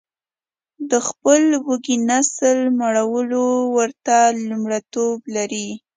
د 0.89 0.91
خپل 1.07 1.43
وږي 1.67 1.97
نس 2.09 2.31
مړول 2.79 3.29
ورته 3.75 4.15
لمړیتوب 4.47 5.17
لري 5.35 5.67